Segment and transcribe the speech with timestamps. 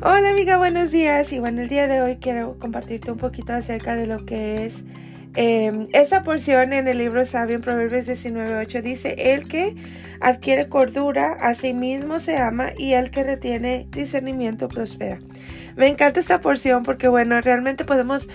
[0.00, 1.32] Hola amiga, buenos días.
[1.32, 4.84] Y bueno, el día de hoy quiero compartirte un poquito acerca de lo que es
[5.34, 9.74] eh, esta porción en el libro sabio en Proverbios 19.8 dice, el que
[10.20, 15.18] adquiere cordura a sí mismo se ama y el que retiene discernimiento prospera.
[15.74, 18.28] Me encanta esta porción porque bueno, realmente podemos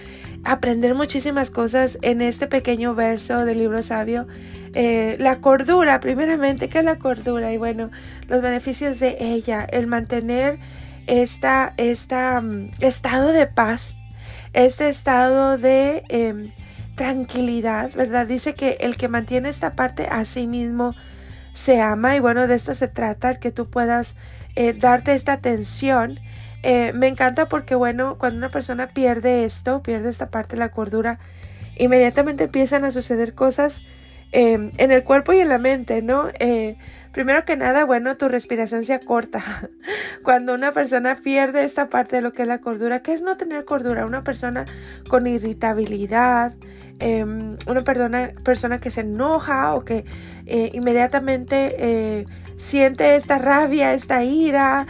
[0.43, 4.27] aprender muchísimas cosas en este pequeño verso del libro sabio.
[4.73, 7.53] Eh, la cordura, primeramente, ¿qué es la cordura?
[7.53, 7.89] Y bueno,
[8.27, 10.59] los beneficios de ella, el mantener
[11.07, 13.95] esta, esta um, estado de paz,
[14.53, 16.51] este estado de em,
[16.95, 18.27] tranquilidad, ¿verdad?
[18.27, 20.95] Dice que el que mantiene esta parte a sí mismo
[21.53, 24.15] se ama y bueno, de esto se trata, que tú puedas
[24.55, 26.19] eh, darte esta atención.
[26.63, 30.69] Eh, me encanta porque bueno, cuando una persona pierde esto, pierde esta parte de la
[30.69, 31.19] cordura,
[31.77, 33.83] inmediatamente empiezan a suceder cosas
[34.33, 36.27] em, en el cuerpo y en la mente, ¿no?
[36.39, 36.75] Eh,
[37.13, 39.69] Primero que nada, bueno, tu respiración se acorta.
[40.23, 43.37] Cuando una persona pierde esta parte de lo que es la cordura, ¿qué es no
[43.37, 44.07] tener cordura?
[44.07, 44.65] Una persona
[45.07, 46.55] con irritabilidad,
[46.97, 50.05] em, una persona, persona que se enoja o que
[50.47, 52.25] eh, inmediatamente eh,
[52.57, 54.87] siente esta rabia, esta ira,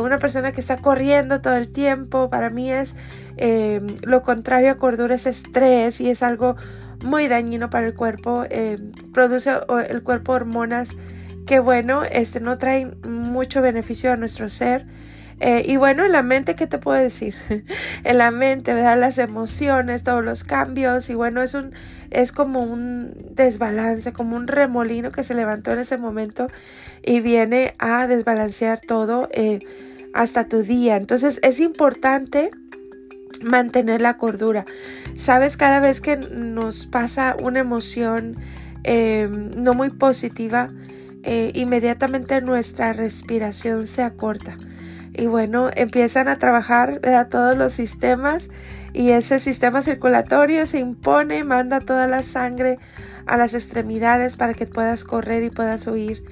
[0.00, 2.96] una persona que está corriendo todo el tiempo, para mí es
[3.36, 6.56] em, lo contrario a cordura, es estrés y es algo
[7.04, 9.50] muy dañino para el cuerpo, em, produce
[9.88, 10.96] el cuerpo hormonas
[11.46, 14.86] que bueno, este no trae mucho beneficio a nuestro ser.
[15.40, 17.34] Eh, y bueno, en la mente, ¿qué te puedo decir?
[18.04, 18.98] en la mente, ¿verdad?
[18.98, 21.72] Las emociones, todos los cambios, y bueno, es un,
[22.10, 26.46] es como un desbalance, como un remolino que se levantó en ese momento
[27.02, 29.58] y viene a desbalancear todo eh,
[30.14, 30.96] hasta tu día.
[30.96, 32.50] Entonces es importante
[33.44, 34.64] mantener la cordura.
[35.16, 38.36] Sabes, cada vez que nos pasa una emoción
[38.82, 40.70] eh, no muy positiva,
[41.22, 44.58] eh, inmediatamente nuestra respiración se acorta.
[45.12, 48.50] Y bueno, empiezan a trabajar todos los sistemas
[48.92, 52.78] y ese sistema circulatorio se impone, manda toda la sangre
[53.26, 56.24] a las extremidades para que puedas correr y puedas huir.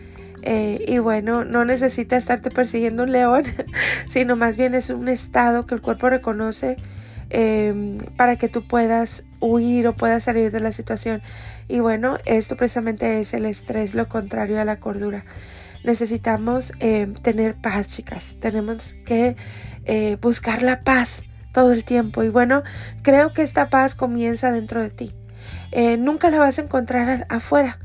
[0.42, 3.44] Eh, y bueno, no necesita estarte persiguiendo un león,
[4.10, 6.76] sino más bien es un estado que el cuerpo reconoce
[7.34, 11.22] Em, para que tú puedas huir o puedas salir de la situación.
[11.66, 15.24] Y bueno, esto precisamente es el estrés, lo contrario a la cordura.
[15.82, 18.36] Necesitamos em, tener paz, chicas.
[18.38, 19.36] Tenemos que
[19.86, 21.22] eh, buscar la paz
[21.52, 22.22] todo el tiempo.
[22.22, 22.64] Y bueno,
[23.00, 25.14] creo que esta paz comienza dentro de ti.
[25.70, 27.78] Eh, nunca la vas a encontrar afuera.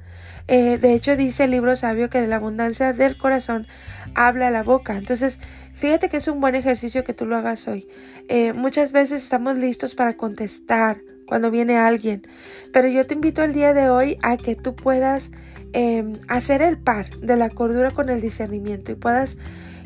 [0.47, 3.67] Eh, de hecho, dice el libro sabio que de la abundancia del corazón
[4.15, 4.95] habla la boca.
[4.95, 5.39] Entonces,
[5.73, 7.87] fíjate que es un buen ejercicio que tú lo hagas hoy.
[8.29, 12.21] Eh, muchas veces estamos listos para contestar cuando viene alguien,
[12.71, 15.31] pero yo te invito el día de hoy a que tú puedas
[15.73, 19.37] em, hacer el par de la cordura con el discernimiento y puedas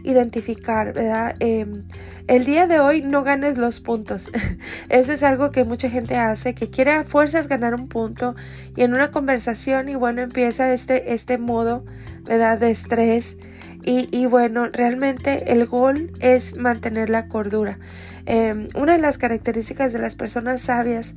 [0.04, 1.36] identificar, ¿verdad?
[1.40, 1.84] Em,
[2.28, 4.32] el día de hoy no ganes los puntos.
[4.90, 8.36] Eso es algo que mucha gente hace, que quiere a fuerzas ganar un punto
[8.76, 11.84] y en una conversación y bueno, empieza este, este modo,
[12.24, 12.60] ¿verdad?
[12.60, 13.38] De estrés.
[13.84, 17.80] Y, y bueno, realmente el gol es mantener la cordura.
[18.26, 21.16] Em, una de las características de las personas sabias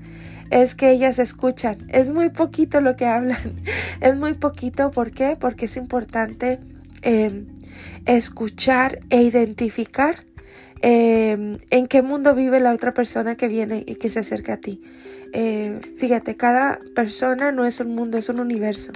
[0.50, 1.78] es que ellas escuchan.
[1.88, 3.54] Es muy poquito lo que hablan.
[4.00, 4.90] Es muy poquito.
[4.90, 5.36] ¿Por qué?
[5.38, 6.60] Porque es importante
[7.02, 7.46] em,
[8.06, 10.24] escuchar e identificar
[10.86, 14.56] em, en qué mundo vive la otra persona que viene y que se acerca a
[14.58, 14.82] ti.
[15.32, 18.92] Eh, fíjate, cada persona no es un mundo, es un universo.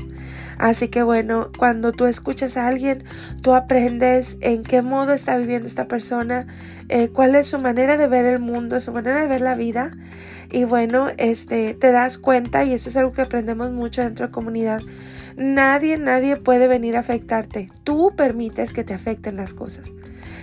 [0.59, 3.05] Así que bueno, cuando tú escuchas a alguien,
[3.41, 6.47] tú aprendes en qué modo está viviendo esta persona,
[6.91, 9.91] eh, cuál es su manera de ver el mundo, su manera de ver la vida.
[10.53, 14.33] Y bueno, este, te das cuenta, y eso es algo que aprendemos mucho dentro de
[14.33, 14.83] comunidad,
[15.39, 17.71] Nadie, nadie puede venir a afectarte.
[17.85, 19.93] Tú permites que te afecten las cosas.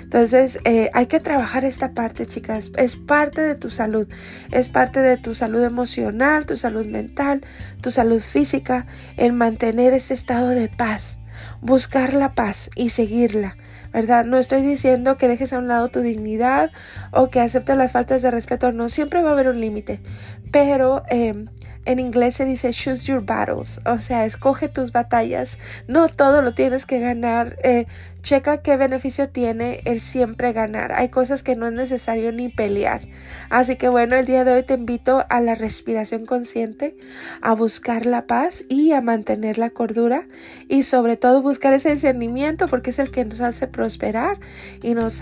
[0.02, 2.72] Entonces, eh, hay que trabajar esta parte, chicas.
[2.78, 4.08] Es parte de tu salud.
[4.52, 7.42] Es parte de tu salud emocional, tu salud mental,
[7.82, 8.86] tu salud física,
[9.18, 11.18] el mantener ese estado de paz.
[11.62, 13.58] Buscar la paz y seguirla.
[13.96, 14.26] ¿verdad?
[14.26, 16.70] No estoy diciendo que dejes a un lado tu dignidad
[17.12, 20.02] o que aceptes las faltas de respeto, no, siempre va a haber un límite,
[20.52, 21.46] pero eh,
[21.86, 25.60] en inglés se dice choose your battles, o sea, escoge tus batallas.
[25.88, 27.58] No todo lo tienes que ganar.
[27.64, 27.86] Eh,
[28.26, 30.92] checa qué beneficio tiene el siempre ganar.
[30.92, 33.02] Hay cosas que no es necesario ni pelear.
[33.50, 36.98] Así que bueno, el día de hoy te invito a la respiración consciente,
[37.42, 40.26] a buscar la paz y a mantener la cordura
[40.68, 44.40] y sobre todo buscar ese discernimiento porque es el que nos hace prosperar
[44.82, 45.22] y nos